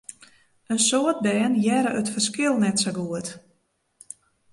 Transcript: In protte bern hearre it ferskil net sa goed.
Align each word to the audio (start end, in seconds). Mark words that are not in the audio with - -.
In 0.75 0.79
protte 0.87 1.21
bern 1.25 1.57
hearre 1.63 1.91
it 1.99 2.11
ferskil 2.13 2.53
net 2.63 2.77
sa 2.83 2.91
goed. 2.97 3.27